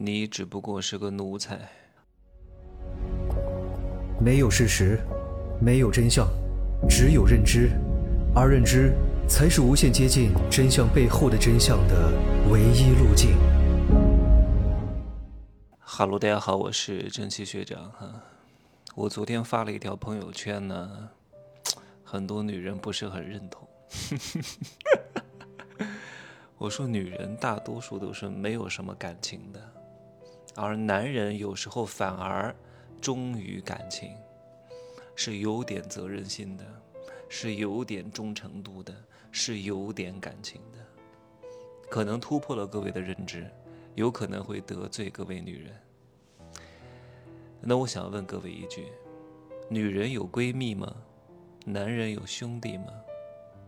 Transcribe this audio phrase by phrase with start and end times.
[0.00, 1.58] 你只不过是个奴才。
[4.20, 5.00] 没有事实，
[5.60, 6.28] 没有真相，
[6.88, 7.72] 只有认知，
[8.32, 8.92] 而认知
[9.28, 12.12] 才是无限接近真相背后的真相的
[12.48, 13.36] 唯一路径。
[15.80, 18.22] 哈喽，大家好，我是蒸汽学长哈。
[18.94, 21.08] 我昨天发了一条朋友圈呢，
[22.04, 23.66] 很多女人不是很认同。
[26.56, 29.60] 我说，女人大多数都是没有什么感情的，
[30.58, 32.54] 而男人有时候反而。
[33.00, 34.10] 忠于感情，
[35.14, 36.64] 是有点责任心的，
[37.28, 38.92] 是有点忠诚度的，
[39.30, 40.78] 是有点感情的。
[41.88, 43.48] 可能突破了各位的认知，
[43.94, 45.72] 有可能会得罪各位女人。
[47.60, 48.88] 那我想问各位一句：
[49.68, 50.92] 女人有闺蜜吗？
[51.64, 52.86] 男人有兄弟吗？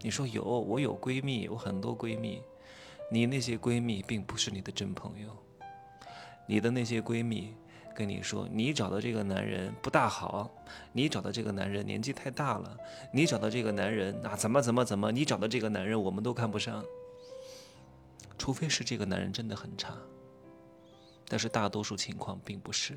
[0.00, 2.42] 你说有，我有闺蜜，我很多闺蜜。
[3.12, 5.28] 你那些闺蜜并不是你的真朋友，
[6.50, 7.54] 你的那些闺蜜。
[7.92, 10.48] 跟你说，你找的这个男人不大好，
[10.92, 12.76] 你找的这个男人年纪太大了，
[13.12, 16.82] 你找的这个男人啊怎么怎么怎么，你找的这个男人我们都看不上，
[18.38, 19.92] 除非是这个男人真的很差，
[21.28, 22.96] 但是大多数情况并不是，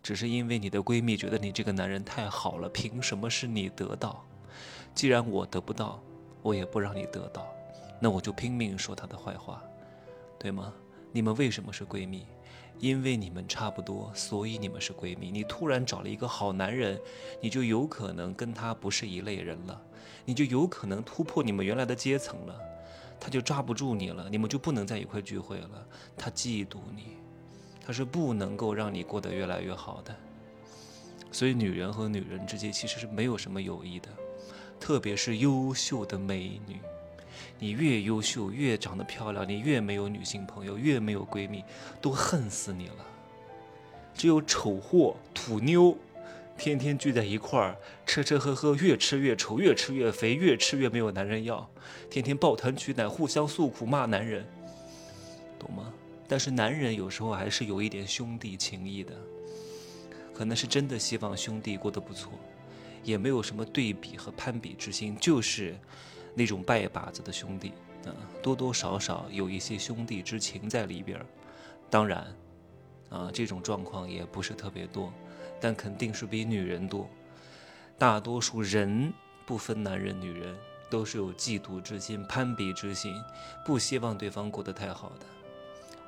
[0.00, 4.24] 只是因为你的闺蜜觉得你这个男人太好了，凭什么是你得到？
[4.94, 6.00] 既然我得不到，
[6.40, 7.48] 我也不让你得到，
[7.98, 9.60] 那我就拼命说他的坏话，
[10.38, 10.72] 对吗？
[11.10, 12.24] 你们为什么是闺蜜？
[12.78, 15.30] 因为你们差不多，所以你们是闺蜜。
[15.30, 17.00] 你突然找了一个好男人，
[17.40, 19.80] 你就有可能跟他不是一类人了，
[20.24, 22.60] 你就有可能突破你们原来的阶层了，
[23.18, 25.86] 他就抓不住你了，你们就不能在一块聚会了。
[26.16, 27.16] 他嫉妒你，
[27.84, 30.14] 他是不能够让你过得越来越好的。
[31.32, 34.08] 所以女人和女人之间其实是没有什么友谊的，
[34.78, 36.78] 特别是优秀的美女。
[37.58, 41.64] 你越优秀，越长得漂亮，你越没有女性朋友，越没有闺蜜，
[42.00, 43.06] 都恨死你了。
[44.14, 45.96] 只有丑货、土妞，
[46.56, 51.68] 天天聚在一块儿，吃吃喝喝，越吃越丑，越吃越肥，越吃越没有男人要，
[52.08, 54.46] 天天抱团取暖，互相诉苦骂男人，
[55.58, 55.92] 懂吗？
[56.28, 59.12] 但是男人有时候还是有一点兄弟情谊的，
[60.32, 62.32] 可能是真的希望兄弟过得不错，
[63.02, 65.74] 也没有什么对比和攀比之心，就是。
[66.34, 67.72] 那种拜把子的兄弟，
[68.06, 68.12] 啊，
[68.42, 71.18] 多多少少有一些兄弟之情在里边。
[71.88, 72.26] 当然，
[73.08, 75.12] 啊，这种状况也不是特别多，
[75.60, 77.08] 但肯定是比女人多。
[77.96, 79.12] 大多数人
[79.46, 80.56] 不分男人女人，
[80.90, 83.14] 都是有嫉妒之心、攀比之心，
[83.64, 85.26] 不希望对方过得太好的。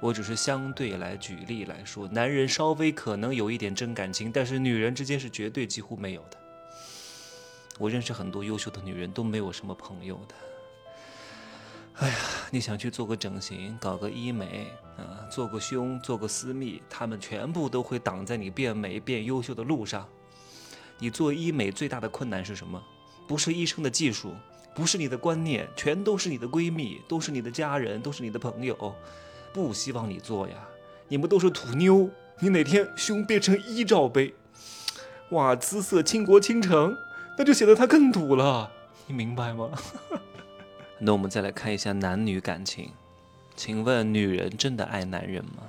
[0.00, 6.36] 我只是相对来举例来说，男人稍微可能有一点真感情，但是女人之间是绝对几乎没有的。
[7.78, 10.34] 我认识很多优秀的女人，都没有什么朋友的。
[11.98, 12.14] 哎呀，
[12.50, 14.66] 你想去做个整形，搞个医美
[14.98, 20.06] 啊，做个胸，做个私密，他们全部都会挡在你变美、变优秀的路上。
[20.98, 22.82] 你做医美最大的困难是什么？
[23.26, 24.34] 不是医生的技术，
[24.74, 28.94] 不是你的观念，全都是你的闺蜜，都是你的家人，都是你的朋友，
[29.52, 30.54] 不希望你做呀。
[31.08, 32.10] 你们都是土妞，
[32.40, 34.34] 你哪天胸变成一罩杯，
[35.30, 36.96] 哇，姿色倾国倾城。
[37.36, 38.70] 那就显得他更土了，
[39.06, 39.70] 你明白吗？
[40.98, 42.90] 那我们再来看一下男女感情，
[43.54, 45.62] 请问女人真的爱男人吗？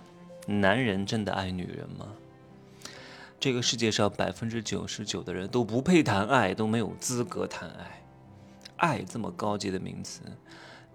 [0.47, 2.07] 男人真的爱女人吗？
[3.39, 8.01] 这个世界上百分之九十九的人都不配谈爱，都没有资格谈爱。
[8.77, 10.21] 爱这么高级的名词，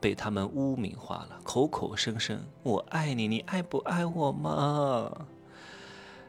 [0.00, 5.26] 被他们污名化了，口口声声我爱你，你爱不爱我吗？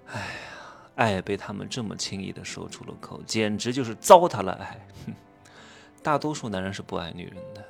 [0.07, 0.62] 哎呀。
[0.95, 4.87] 爱被他们这么轻易的说出了口，简直就是糟蹋了爱。
[6.03, 7.65] 大多数男人是不爱女人的，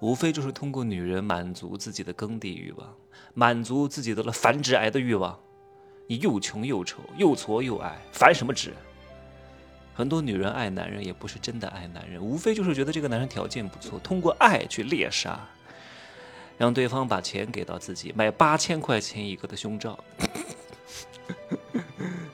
[0.00, 2.94] 无非就是通过女人满足自己的耕地欲望，
[3.34, 5.38] 满足自己得了繁殖癌的欲望。
[6.06, 8.74] 你又穷又丑又矬又矮，繁什么殖？
[9.94, 15.40] 很多女人爱男人也不是真的爱男人，无非就是觉得这个男人条件不错，通过爱去猎杀，
[16.58, 20.02] 让对方把钱给到自己，买八千块钱一个的胸罩。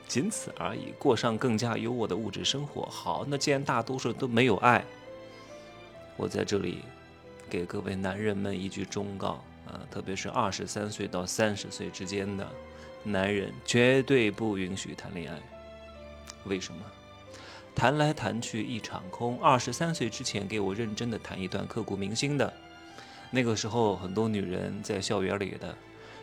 [0.07, 2.85] 仅此而已，过上更加优渥的物质生活。
[2.85, 4.83] 好，那既然大多数都没有爱，
[6.15, 6.79] 我在这里
[7.49, 12.47] 给各位男人们一句忠告啊，特别是二十三岁到三十岁之间的
[13.03, 15.37] 男人，绝对不允许谈恋爱。
[16.45, 16.79] 为什么？
[17.75, 19.37] 谈来谈去一场空。
[19.41, 22.51] 二十三岁之前，给我认真的谈一段刻骨铭心的。
[23.29, 25.75] 那个时候，很多女人在校园里的。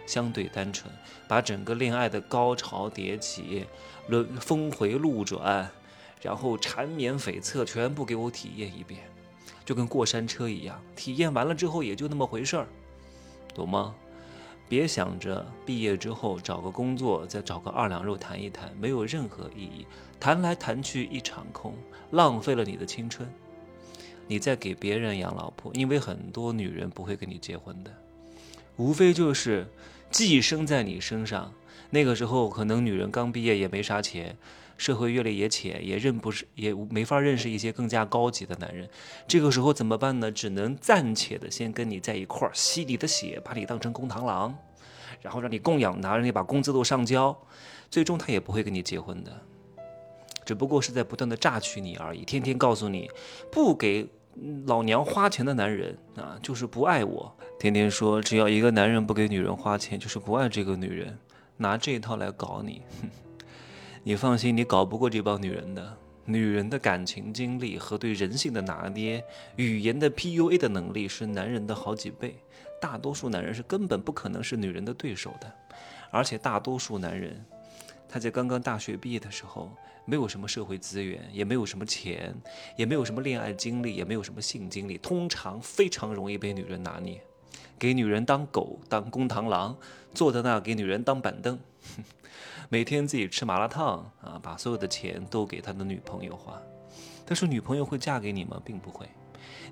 [0.06, 0.92] 相对单纯，
[1.26, 3.66] 把整个恋爱的高潮迭起、
[4.08, 5.70] 轮峰回路转，
[6.20, 9.00] 然后缠绵悱恻，全部给我体验一遍，
[9.64, 10.80] 就跟过山车一样。
[10.94, 12.66] 体验完了之后，也就那么回事儿，
[13.54, 13.94] 懂吗？
[14.66, 19.86] 别想着毕业之后找个工作，再找个二两肉谈一谈，没有任何意义，
[20.18, 21.74] 谈来谈去一场空，
[22.12, 23.30] 浪费了你的青春。
[24.26, 27.94] 你在给别人养老婆，因为很多女人不会跟你结婚的，
[28.76, 29.66] 无非就是
[30.14, 31.52] 寄生在你身上。
[31.90, 34.36] 那个时候可能女人刚毕业也没啥钱，
[34.78, 38.88] 社会阅历也浅，也认不识，也没法认识一些更加高级的男人。
[39.26, 40.30] 这个时候怎么办呢？
[40.30, 44.56] 只能暂且的先跟你在一块儿吸你的血，把你当成公螳螂，
[45.20, 47.36] 然后让你供养拿，让你把工资都上交，
[47.90, 49.42] 最终他也不会跟你结婚的。
[50.44, 53.10] 只不过是在不断的榨取你而已，天天告诉你，
[53.50, 54.06] 不给
[54.66, 57.34] 老娘花钱的男人啊，就是不爱我。
[57.58, 61.16] 天天说，只要一个男人不给女人花钱，就是不爱这个女人，
[61.56, 62.82] 拿这一套来搞你。
[64.02, 65.96] 你放心，你搞不过这帮女人的。
[66.26, 69.22] 女人的感情经历和对人性的拿捏、
[69.56, 72.36] 语言的 PUA 的能力是男人的好几倍。
[72.80, 75.52] 大多数男人是根本不可能是女人的对手的，
[76.10, 77.44] 而且大多数男人，
[78.14, 79.76] 他在刚刚大学毕业的时候。
[80.06, 82.34] 没有什么社会资源，也没有什么钱，
[82.76, 87.18] 也没有什么恋爱经历，也没有什么性经历，通常非常容易被女人拿捏，
[87.78, 89.74] 给女人当狗当公螳螂，
[90.12, 91.58] 坐在那给女人当板凳，
[92.68, 96.60] 每天自己吃麻辣烫啊，把所有的钱都给他的女朋友花。
[97.24, 98.60] 但是女朋友会嫁给你吗？
[98.62, 99.08] 并不会，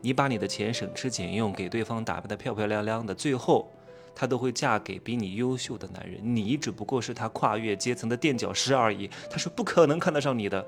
[0.01, 3.71] 你把你的钱省吃俭用，给对方打扮得漂漂亮亮的，最后。
[4.15, 10.65] 她都会嫁给比你优秀的男人，你只不过是她跨越阶层的垫脚石而已，她是不可能看得上你的。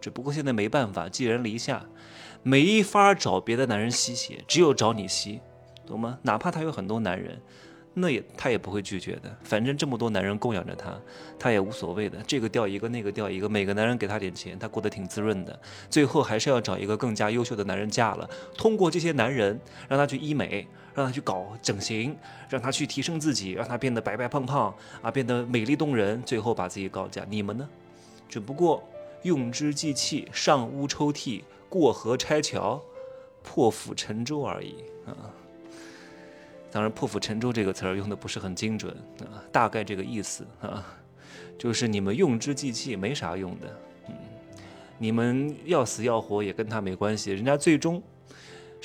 [0.00, 1.84] 只不过现在没办法，寄人篱下，
[2.42, 5.40] 没法找别的男人吸血，只有找你吸，
[5.86, 6.18] 懂吗？
[6.22, 7.40] 哪怕他有很多男人。
[7.98, 10.94] 那也他也不会拒绝的，反正这么多男人供养着他，
[11.38, 12.22] 他也无所谓的。
[12.26, 15.58] 这个掉一个，那个掉一个，每个男人给他点钱，他过得挺滋润的。
[15.88, 18.28] 最后还是要找一个更加优秀的男人嫁了。
[18.54, 19.58] 通过这些男人，
[19.88, 22.16] 让他去医美，让他去搞整形，
[22.48, 27.24] 让他去提升自己，让他变得白白胖胖啊，变得美丽动人，最后把自己搞假。
[27.28, 27.68] 你们呢？
[28.28, 28.82] 只不过
[29.22, 32.82] 用之计器，上屋抽屉，过河拆桥，
[33.42, 35.30] 破釜沉舟而已啊。
[36.72, 40.84] 当然，“破釜沉舟”这个词儿用的不是很精准啊，大概这个意思啊，
[41.56, 44.14] 就是你们用之计器没啥用的，嗯，
[44.98, 48.02] 你们要死要活也跟他没关系，人家最终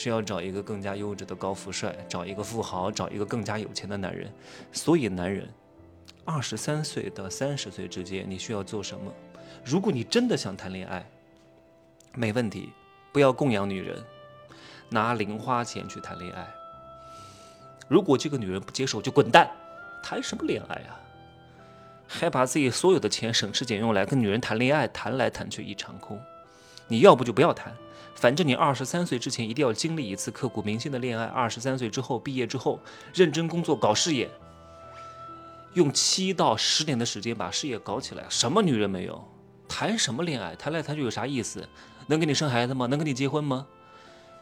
[0.01, 4.33] 是要找一个更加优质的高富帅，找一个富豪，找一个更加有钱的男人。
[4.71, 5.47] 所以，男人
[6.25, 9.13] 二十三岁到三十岁之间，你需要做什么？
[9.63, 11.07] 如果你真的想谈恋爱，
[12.15, 12.71] 没问题，
[13.13, 14.03] 不要供养女人，
[14.89, 16.47] 拿零花钱去谈恋爱。
[17.87, 19.51] 如果这个女人不接受，就滚蛋！
[20.01, 20.99] 谈什么恋爱啊？
[22.07, 26.19] 还把自己所有的钱省吃俭用来跟女人谈恋爱，谈来谈去一场空。
[26.91, 27.73] 你要不就不要谈，
[28.13, 31.23] 反正你二十三岁之前一定要经历一次刻骨铭心的恋爱。
[31.23, 32.77] 二十三岁之后毕业之后，
[33.13, 34.29] 认真工作搞事业，
[35.73, 38.25] 用七到十年的时间把事业搞起来。
[38.27, 39.23] 什么女人没有？
[39.69, 40.53] 谈什么恋爱？
[40.53, 41.65] 谈来谈去有啥意思？
[42.07, 42.87] 能给你生孩子吗？
[42.87, 43.65] 能跟你结婚吗？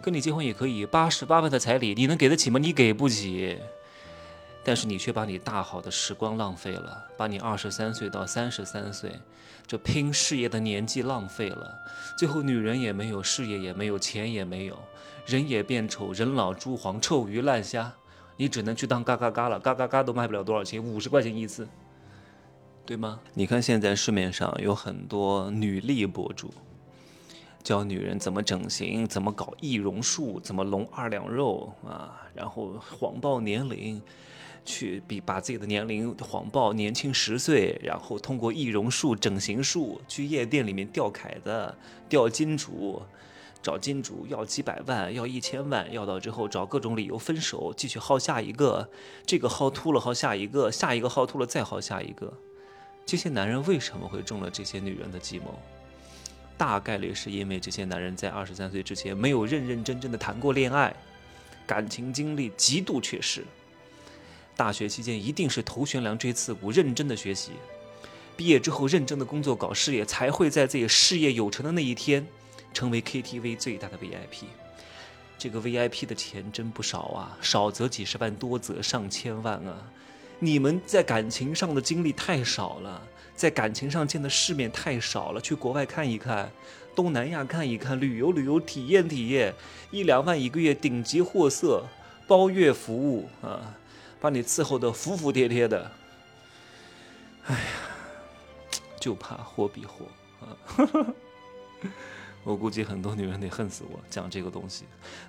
[0.02, 2.58] 跟你结婚也可以，八十八万的彩礼你能给得起吗？
[2.58, 3.60] 你给不起，
[4.64, 9.12] 但是你却把你大好的时光浪费了，把你二十三岁到三十三岁
[9.66, 11.74] 这拼事业的年纪浪费了，
[12.18, 14.78] 最后女人也没有，事业也没有，钱也没有，
[15.26, 17.94] 人也变丑，人老珠黄，臭鱼烂虾，
[18.36, 21.68] 你只能去当嘎嘎嘎了，嘎嘎嘎都卖不了多少钱，五十块钱一次，
[22.86, 23.20] 对吗？
[23.34, 26.52] 你看现在市面上有很多女力博主。
[27.62, 32.16] 教女人怎么整形，怎么搞易容术，怎么隆二两肉啊？
[32.34, 34.02] 然后谎报年龄，
[34.66, 41.76] 去比把自己的年龄谎报年轻十岁，然后通过易容术、整形术去夜店里面钓凯子、
[42.08, 43.02] 钓金主，
[43.62, 48.90] 找金主要几百万、要一千万，要到之后找各种理由分手，继续耗下一个，
[49.26, 52.32] 这个薅秃了薅下一个，下一个薅秃了再薅下一个。
[53.06, 55.58] 这些男人为什么会中了这些女人的计谋？
[56.58, 60.96] 大概率是因为这些男人在二十三岁之前没有认认真真的谈过恋爱，
[61.66, 63.46] 感情经历极度缺失。
[64.60, 67.54] 大学期间一定是头悬梁锥刺股，认真的学习。
[68.36, 72.28] 毕业之后认真的工作搞事业，才会在自己事业有成的那一天，
[72.74, 74.48] 成为 KTV 最大的 VIP。
[75.38, 79.90] 这个 VIP 的钱真不少啊，少则几十万，多则上千万啊。
[80.40, 83.02] 你们在感情上的经历太少了。
[83.34, 86.52] 在感情上见的世面太少了，去国外看一看，
[86.94, 89.54] 东南亚看一看，旅游旅游，体验体验，
[89.92, 91.86] 一两万一个月，顶级货色，
[92.28, 93.78] 包月服务啊，
[94.20, 95.92] 把你伺候的服服帖帖的。
[97.46, 97.62] 哎呀，
[99.00, 100.06] 就怕货比货
[100.42, 101.14] 啊！
[102.44, 104.86] 我估计很多女人得恨死我，讲这个东西，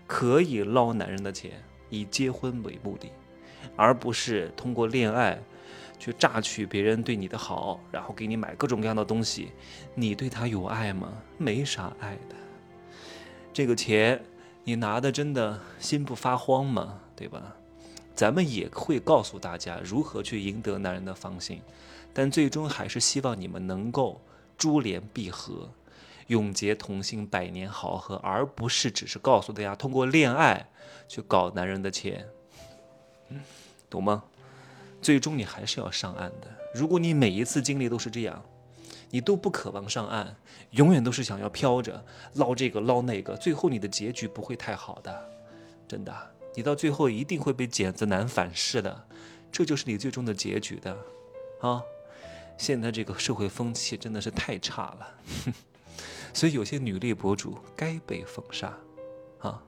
[0.07, 3.11] 可以捞男人的钱，以结婚为目的。
[3.77, 5.39] 而不是通过恋爱
[5.99, 9.53] 去榨取别人对你的好，然后给你买各种各样的东西。
[9.95, 11.13] 你对他有爱吗？
[11.37, 12.37] 没啥爱的。
[13.53, 14.23] 这个钱
[14.65, 17.01] 你拿的真的心不发慌吗？
[17.17, 17.57] 对吧？
[18.21, 21.63] 咱们也会告诉大家如何去赢得男人的芳心，
[22.13, 24.21] 但最终还是希望你们能够
[24.59, 25.71] 珠联璧合。
[26.27, 30.69] 永结同心，百年好合，而不是只是告诉大家通过恋爱
[31.09, 32.29] 去搞男人的钱，
[33.89, 34.23] 懂吗？
[35.01, 36.49] 最终你还是要上岸的。
[36.75, 38.45] 如果你每一次经历都是这样，
[39.09, 40.37] 你都不渴望上岸，
[40.73, 45.31] 永远都是想要飘着捞这个捞那个，最后你的结局不会太好的，
[45.89, 46.15] 真的，
[46.55, 49.07] 你到最后一定会被剪子男反噬的，
[49.53, 50.97] 这就是你最终的结局的，
[51.61, 51.83] 啊！
[52.59, 55.15] 现在这个社会风气真的是太差了。
[56.35, 58.77] 所以有些女力博主该被封杀，
[59.41, 59.63] 啊，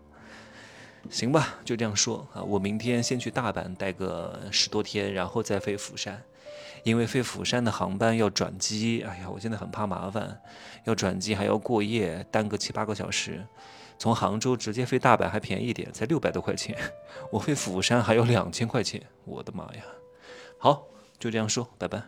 [1.10, 2.42] 行吧，就这样说啊。
[2.42, 6.22] 我明天先去大阪待个十多天，然后再飞釜山，
[6.84, 9.02] 因为飞釜山的航班要转机。
[9.02, 10.40] 哎呀，我现在很怕麻烦，
[10.84, 13.44] 要转机还要过夜，耽搁七八个小时。
[14.02, 16.76] 从杭州直接飞大阪还便宜点，才六百多块钱。
[17.30, 19.84] 我飞釜山还有两千块钱，我的妈呀！
[20.58, 20.88] 好，
[21.20, 22.02] 就这样说，拜拜。